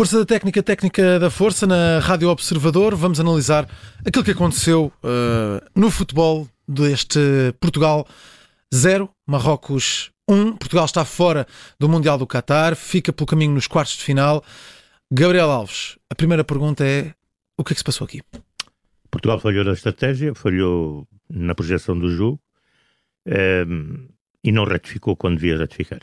[0.00, 2.94] Força da Técnica, Técnica da Força, na Rádio Observador.
[2.94, 3.68] Vamos analisar
[4.02, 7.20] aquilo que aconteceu uh, no futebol deste
[7.60, 8.08] Portugal
[8.74, 10.56] 0, Marrocos 1.
[10.56, 11.46] Portugal está fora
[11.78, 14.42] do Mundial do Qatar, fica pelo caminho nos quartos de final.
[15.12, 17.12] Gabriel Alves, a primeira pergunta é:
[17.58, 18.22] o que é que se passou aqui?
[19.10, 22.40] Portugal falhou na estratégia, falhou na projeção do jogo
[23.26, 24.08] um, ehm,
[24.42, 26.00] e não ratificou quando devia ratificar.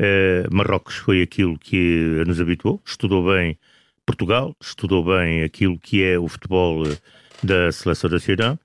[0.00, 3.58] Uh, Marrocos foi aquilo que nos habituou, estudou bem
[4.06, 6.96] Portugal, estudou bem aquilo que é o futebol eh,
[7.42, 8.58] da seleção nacional,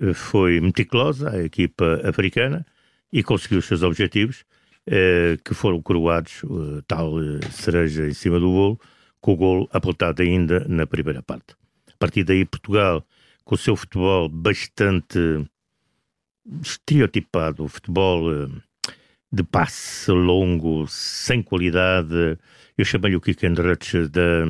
[0.00, 2.66] uh, foi meticulosa a equipa africana
[3.12, 4.44] e conseguiu os seus objetivos,
[5.44, 6.42] que foram coroados,
[6.88, 7.12] tal
[7.52, 8.80] cereja em cima do bolo,
[9.20, 11.54] com o golo apontado ainda na primeira parte.
[11.92, 13.06] A partir daí, Portugal,
[13.44, 15.18] com o seu futebol bastante
[16.62, 18.48] estereotipado, o futebol
[19.32, 22.38] de passe longo, sem qualidade.
[22.76, 24.44] Eu chamei-lhe o kick and rush da,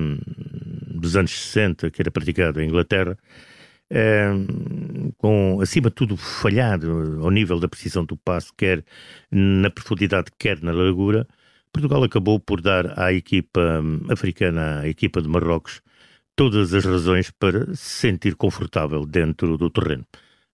[0.91, 3.16] dos anos 60, que era praticado em Inglaterra,
[3.89, 4.30] é,
[5.19, 8.84] com, acima de tudo, falhado ao nível da precisão do passe, quer
[9.30, 11.27] na profundidade, quer na largura.
[11.72, 15.80] Portugal acabou por dar à equipa africana, à equipa de Marrocos,
[16.34, 20.06] todas as razões para se sentir confortável dentro do terreno.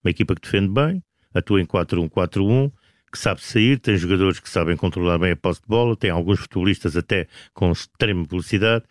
[0.05, 1.03] Uma equipa que defende bem,
[1.35, 2.73] atua em 4-1-4-1,
[3.11, 6.41] que sabe sair, tem jogadores que sabem controlar bem a posse de bola, tem alguns
[6.41, 8.85] futebolistas até com extrema velocidade,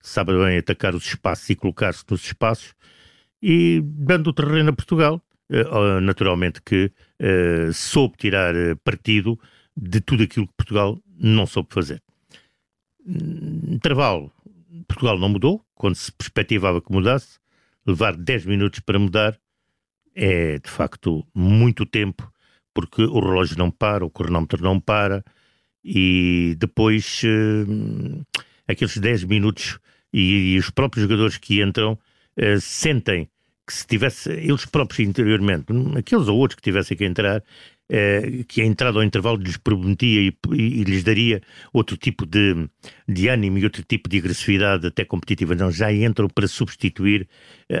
[0.00, 2.74] sabe bem atacar os espaços e colocar-se nos espaços,
[3.42, 9.38] e dando o terreno a Portugal, eh, naturalmente que uh, soube tirar eh, partido
[9.76, 12.02] de tudo aquilo que Portugal não soube fazer.
[13.06, 14.32] Intervalo,
[14.88, 17.38] Portugal não mudou, quando se perspectivava que mudasse,
[17.86, 19.38] levar 10 minutos para mudar
[20.14, 22.32] é de facto muito tempo
[22.74, 25.24] porque o relógio não para, o cronómetro não para,
[25.84, 28.26] e depois uh,
[28.66, 29.78] aqueles 10 minutos
[30.12, 33.28] e, e, os próprios jogadores que entram uh, sentem
[33.66, 38.60] que se tivesse, eles próprios interiormente, aqueles ou outros que tivessem que entrar, uh, que
[38.60, 41.40] a entrada ao intervalo lhes prometia e, e, e, lhes daria
[41.72, 42.68] outro tipo de,
[43.08, 45.54] de ânimo e outro tipo de agressividade até competitiva.
[45.54, 47.28] Não, já entram para substituir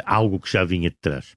[0.04, 1.36] algo que já vinha de trás.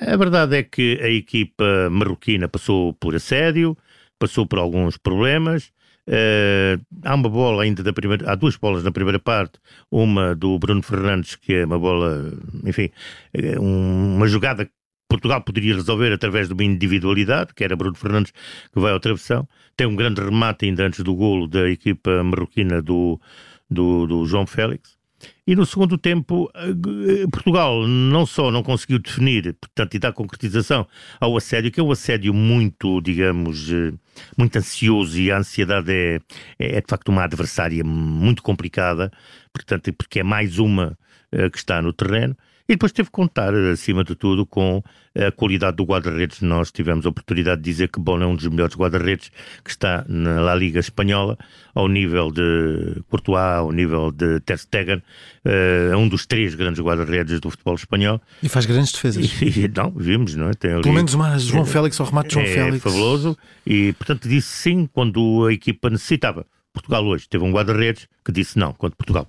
[0.00, 3.76] A verdade é que a equipa marroquina passou por assédio,
[4.18, 5.72] passou por alguns problemas.
[6.06, 9.58] Uh, há uma bola ainda da primeira, há duas bolas na primeira parte,
[9.90, 12.32] uma do Bruno Fernandes, que é uma bola,
[12.64, 12.90] enfim,
[13.34, 14.72] é uma jogada que
[15.08, 18.32] Portugal poderia resolver através de uma individualidade, que era Bruno Fernandes
[18.72, 19.46] que vai ao travessão.
[19.76, 23.20] Tem um grande remate ainda antes do golo da equipa marroquina do,
[23.68, 24.97] do, do João Félix.
[25.46, 30.86] E no segundo tempo, eh, Portugal não só não conseguiu definir, portanto, e dar concretização
[31.20, 33.92] ao assédio, que é um assédio muito, digamos, eh,
[34.36, 36.20] muito ansioso e a ansiedade é,
[36.58, 39.10] é, é de facto uma adversária muito complicada,
[39.52, 40.96] portanto, porque é mais uma
[41.32, 42.36] eh, que está no terreno.
[42.70, 44.82] E depois teve que contar, acima de tudo, com
[45.16, 46.42] a qualidade do guarda-redes.
[46.42, 49.30] Nós tivemos a oportunidade de dizer que Bono é um dos melhores guarda-redes
[49.64, 51.38] que está na La Liga Espanhola,
[51.74, 55.02] ao nível de Courtois, ao nível de Ter Stegen,
[55.44, 58.20] é um dos três grandes guarda-redes do futebol espanhol.
[58.42, 59.24] E faz grandes defesas.
[59.40, 60.52] E, não, vimos, não é?
[60.52, 62.76] Tem ali, Pelo menos uma João é, Félix, ao remate de João é, Félix.
[62.76, 66.44] É fabuloso e, portanto, disse sim quando a equipa necessitava.
[66.70, 69.26] Portugal hoje teve um guarda-redes que disse não quando Portugal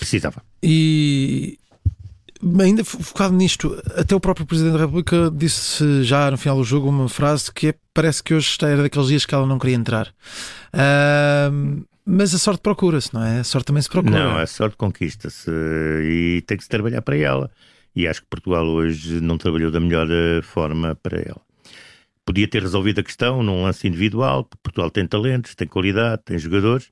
[0.00, 0.42] precisava.
[0.60, 1.58] E
[2.60, 6.88] ainda focado nisto, até o próprio Presidente da República disse já no final do jogo
[6.88, 10.08] uma frase que é, parece que hoje era daqueles dias que ela não queria entrar.
[10.74, 13.40] Uh, mas a sorte procura-se, não é?
[13.40, 14.18] A sorte também se procura.
[14.18, 17.50] Não, a sorte conquista-se e tem que se trabalhar para ela.
[17.94, 21.40] E acho que Portugal hoje não trabalhou da melhor eh, forma para ela.
[22.24, 26.38] Podia ter resolvido a questão num lance individual, porque Portugal tem talentos, tem qualidade, tem
[26.38, 26.90] jogadores,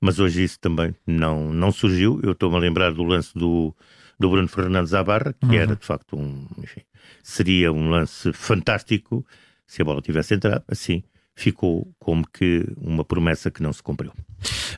[0.00, 2.18] mas hoje isso também não, não surgiu.
[2.22, 3.74] Eu estou-me a lembrar do lance do,
[4.18, 5.54] do Bruno Fernandes à barra, que uhum.
[5.54, 6.46] era de facto um.
[6.58, 6.82] Enfim,
[7.22, 9.24] seria um lance fantástico
[9.66, 10.64] se a bola tivesse entrado.
[10.68, 11.02] Assim,
[11.34, 14.12] ficou como que uma promessa que não se cumpriu.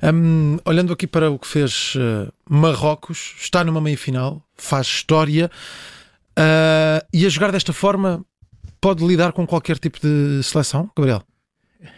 [0.03, 5.51] Um, olhando aqui para o que fez uh, Marrocos, está numa meia final, faz história
[6.39, 8.25] uh, e a jogar desta forma
[8.81, 11.23] pode lidar com qualquer tipo de seleção, Gabriel?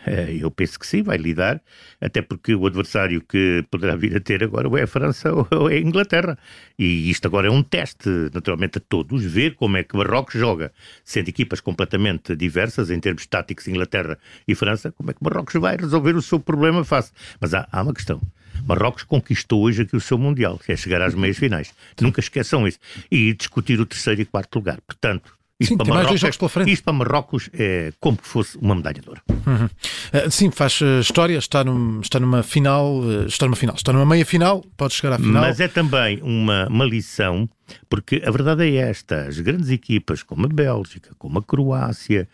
[0.06, 1.61] Eh, eu penso que sim, vai lidar,
[2.00, 5.69] até porque o adversário que poderá vir a ter agora ou é a França ou
[5.69, 6.38] é a Inglaterra.
[6.79, 10.73] E isto agora é um teste, naturalmente, a todos, ver como é que Marrocos joga,
[11.05, 15.76] sendo equipas completamente diversas em termos táticos, Inglaterra e França, como é que Marrocos vai
[15.76, 17.12] resolver o seu problema fácil.
[17.40, 18.20] Mas há, há uma questão.
[18.67, 21.75] Marrocos conquistou hoje aqui o seu Mundial, que é chegar às meias finais.
[22.00, 22.79] Nunca esqueçam isso.
[23.11, 24.81] E discutir o terceiro e quarto lugar.
[24.82, 25.32] Portanto,
[25.62, 26.73] Isto Sim, para tem mais dois Marrocos, jogos pela frente.
[26.73, 29.23] Isto para Marrocos é como que fosse uma medalha de ouro.
[29.47, 29.67] Uhum.
[29.67, 33.93] Uh, sim, faz uh, história, está, num, está numa final, uh, está numa final, está
[33.93, 35.43] numa meia final, pode chegar à final.
[35.43, 37.49] Mas é também uma, uma lição,
[37.88, 42.29] porque a verdade é esta: as grandes equipas, como a Bélgica, como a Croácia,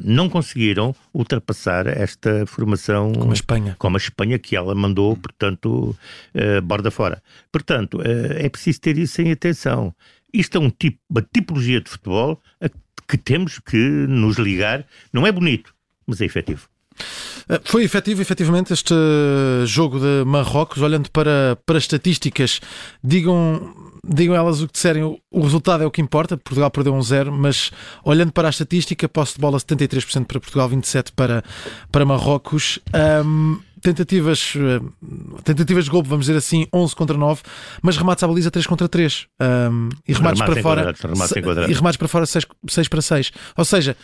[0.00, 3.12] não conseguiram ultrapassar esta formação.
[3.12, 3.76] Como a Espanha.
[3.78, 5.96] Como a Espanha, que ela mandou, portanto,
[6.64, 7.22] borda fora.
[7.50, 9.94] Portanto, é preciso ter isso em atenção.
[10.32, 12.68] Isto é um tipo, uma tipologia de futebol a
[13.08, 14.84] que temos que nos ligar.
[15.12, 15.74] Não é bonito,
[16.06, 16.68] mas é efetivo.
[17.64, 18.94] Foi efetivo, efetivamente, este
[19.64, 20.82] jogo de Marrocos.
[20.82, 22.60] Olhando para, para estatísticas,
[23.02, 23.74] digam,
[24.06, 26.36] digam elas o que disserem, o resultado é o que importa.
[26.36, 27.70] Portugal perdeu um zero, mas
[28.04, 31.42] olhando para a estatística, posse de bola 73% para Portugal, 27% para,
[31.90, 32.78] para Marrocos.
[33.24, 34.54] Um, tentativas,
[35.44, 37.42] tentativas de gol, vamos dizer assim, 11 contra 9,
[37.82, 39.26] mas remates à baliza 3 contra 3.
[39.40, 40.94] Um, e remates para fora.
[41.68, 43.32] E remates para fora 6, 6 para 6.
[43.56, 43.96] Ou seja,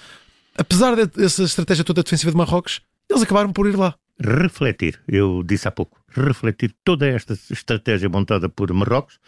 [0.56, 3.94] apesar dessa estratégia toda defensiva de Marrocos, eles acabaram por ir lá.
[4.20, 9.18] Refletir, eu disse há pouco, refletir toda esta estratégia montada por Marrocos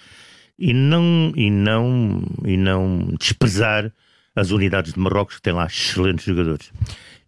[0.58, 3.93] e não, e não, e não desprezar
[4.34, 6.70] as unidades de Marrocos que têm lá excelentes jogadores.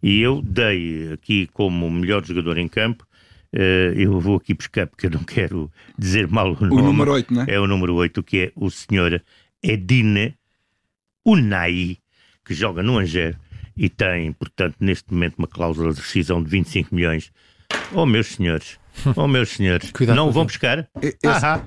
[0.03, 3.08] E eu dei aqui como melhor jogador em campo
[3.53, 6.83] eu vou aqui buscar porque eu não quero dizer mal o, o nome.
[6.83, 7.47] O número 8, não é?
[7.49, 9.23] É o número 8, que é o senhor
[9.63, 10.35] Edine
[11.25, 11.99] Unai,
[12.45, 13.37] que joga no Angers
[13.79, 17.31] e tem, portanto, neste momento uma cláusula de rescisão de 25 milhões.
[17.93, 18.79] Oh, meus senhores,
[19.15, 20.89] oh, meus senhores, Cuidado não vão buscar?
[21.01, 21.17] Esse,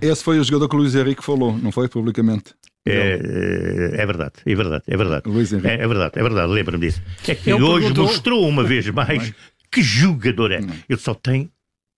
[0.01, 1.87] esse, foi o jogador que o Luís Henrique falou, não foi?
[1.87, 2.53] Publicamente.
[2.85, 5.23] É, é, verdade, é verdade, é verdade.
[5.63, 7.01] É, é, verdade, é verdade, lembra-me disso.
[7.27, 8.07] É que Ele hoje perguntou...
[8.07, 9.33] mostrou uma vez mais
[9.71, 10.61] que jogador é.
[10.89, 11.51] Ele só tem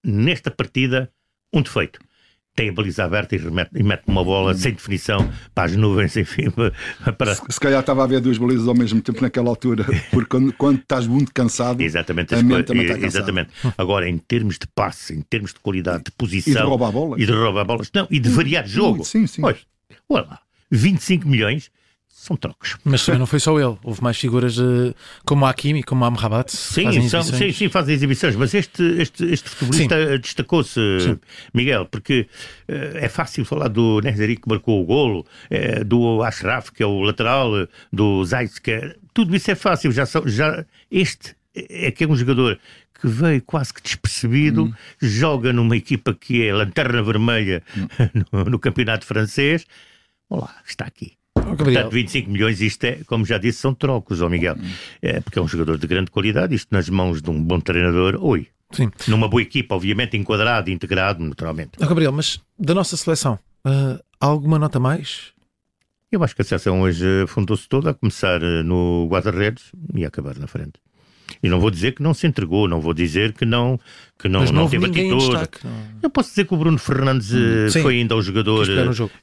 [0.04, 1.12] nesta partida
[1.54, 2.00] um defeito.
[2.56, 6.16] Tem a baliza aberta e, remete, e mete uma bola sem definição para as nuvens,
[6.18, 6.52] enfim.
[7.18, 7.34] Para...
[7.34, 10.54] Se, se, calhar estava a ver duas balizas ao mesmo tempo naquela altura, porque quando,
[10.54, 13.50] quando estás muito cansado, exatamente, a mente também está Exatamente.
[13.76, 16.54] Agora, em termos de passe, em termos de qualidade, de posição.
[16.54, 17.22] E de roubar bolas.
[17.22, 17.92] E de roubar bolas.
[17.92, 19.04] Não, e de variar jogo.
[19.04, 19.44] Sim, sim.
[19.44, 19.58] Olha,
[20.08, 20.40] olha lá,
[20.70, 21.72] 25 milhões
[22.14, 22.78] são trocos.
[22.86, 24.96] Mas também não foi só ele, houve mais figuras de,
[25.26, 26.52] como a Hakimi, como a Amrabat.
[26.56, 30.80] Sim, são, sim, sim, fazem exibições, mas este, este, este futebolista destacou-se,
[31.54, 32.28] Miguel, porque
[32.70, 35.26] uh, é fácil falar do Nezeri que marcou o golo,
[35.86, 40.06] do Ashraf, que é o lateral, do Zayt, que é, tudo isso é fácil, já,
[40.26, 42.60] já este é que é um jogador
[43.00, 44.74] que veio quase que despercebido, hum.
[45.02, 47.88] joga numa equipa que é lanterna vermelha hum.
[48.32, 49.66] no, no campeonato francês.
[50.30, 51.18] Olá, está aqui.
[51.56, 54.56] Portanto, 25 milhões, isto é, como já disse, são trocos, ó oh Miguel.
[55.02, 58.18] É, porque é um jogador de grande qualidade, isto nas mãos de um bom treinador,
[58.22, 58.48] oi.
[58.72, 58.90] Sim.
[59.08, 61.72] Numa boa equipa, obviamente, enquadrado, integrado, naturalmente.
[61.80, 65.32] Oh, Gabriel, mas da nossa seleção, uh, alguma nota mais?
[66.12, 70.08] Eu acho que a seleção hoje fundou-se toda a começar uh, no guarda-redes e a
[70.08, 70.83] acabar na frente.
[71.44, 73.78] E não vou dizer que não se entregou, não vou dizer que não,
[74.18, 75.18] que não, não, não teve atitude.
[75.18, 75.74] Destaque, não.
[76.02, 78.66] Eu posso dizer que o Bruno Fernandes hum, eh, foi ainda ao jogador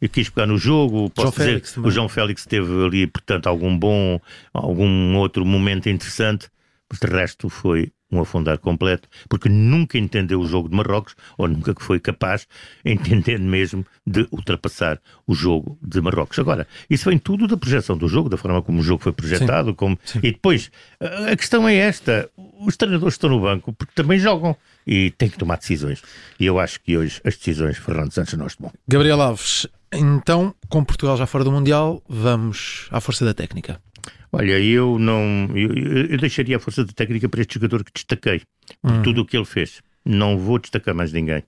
[0.03, 1.09] e quis pegar no jogo.
[1.09, 4.21] Posso João dizer Félix que o João Félix teve ali, portanto, algum bom,
[4.53, 6.49] algum outro momento interessante.
[6.91, 11.49] Mas de resto foi um afundar completo, porque nunca entendeu o jogo de Marrocos, ou
[11.49, 12.47] nunca foi capaz,
[12.85, 16.39] entendendo mesmo, de ultrapassar o jogo de Marrocos.
[16.39, 19.71] Agora, isso vem tudo da projeção do jogo, da forma como o jogo foi projetado,
[19.71, 19.99] sim, como...
[20.05, 20.19] Sim.
[20.19, 20.71] e depois,
[21.01, 22.29] a questão é esta,
[22.67, 24.57] os treinadores estão no banco porque também jogam
[24.87, 26.03] e têm que tomar decisões.
[26.39, 28.73] E eu acho que hoje as decisões Fernando Santos não estão.
[28.89, 33.81] Gabriel Alves, então, com Portugal já fora do Mundial, vamos à força da técnica.
[34.33, 35.49] Olha, eu não.
[35.55, 35.75] Eu,
[36.11, 38.43] eu deixaria a força de técnica para este jogador que destaquei,
[38.81, 39.03] por hum.
[39.03, 39.83] tudo o que ele fez.
[40.05, 41.43] Não vou destacar mais ninguém.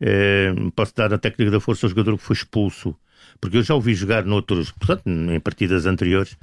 [0.00, 2.94] É, posso dar a técnica da força ao jogador que foi expulso,
[3.40, 6.36] porque eu já ouvi jogar noutros, portanto, em partidas anteriores,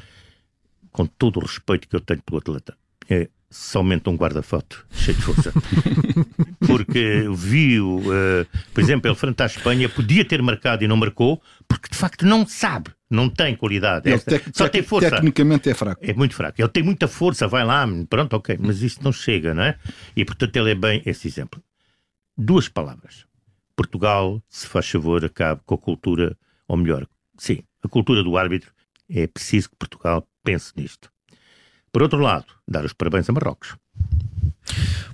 [0.91, 2.75] com todo o respeito que eu tenho pelo atleta.
[3.09, 5.53] É somente um guarda-foto cheio de força.
[6.65, 11.41] porque viu, uh, por exemplo, ele frente à Espanha, podia ter marcado e não marcou,
[11.67, 14.19] porque de facto não sabe não tem qualidade.
[14.19, 15.09] Tec só tem força.
[15.09, 16.01] Tecnicamente é fraco.
[16.03, 16.61] É muito fraco.
[16.61, 19.77] Ele tem muita força, vai lá, pronto, ok, mas isso não chega, não é?
[20.15, 21.61] E portanto ele é bem esse exemplo.
[22.37, 23.25] Duas palavras.
[23.75, 26.37] Portugal, se faz favor, acabe com a cultura,
[26.67, 28.71] ou melhor, sim, a cultura do árbitro.
[29.09, 31.11] É preciso que Portugal pense nisto.
[31.91, 33.75] Por outro lado, dar os parabéns a Marrocos.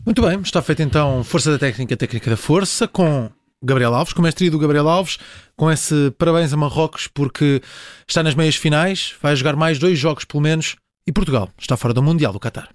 [0.05, 3.29] Muito bem, está feita então Força da Técnica, Técnica da Força, com
[3.63, 5.17] Gabriel Alves, com a mestria do Gabriel Alves,
[5.55, 7.61] com esse parabéns a Marrocos porque
[8.07, 10.75] está nas meias finais, vai jogar mais dois jogos pelo menos
[11.07, 12.69] e Portugal está fora do Mundial do Qatar.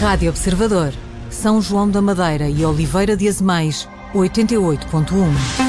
[0.00, 0.92] Rádio Observador,
[1.28, 5.67] São João da Madeira e Oliveira de Azemais 88.1